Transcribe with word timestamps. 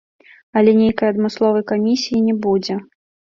Але 0.59 0.71
нейкай 0.77 1.11
адмысловай 1.13 1.63
камісіі 1.73 2.25
не 2.31 2.35
будзе. 2.47 2.79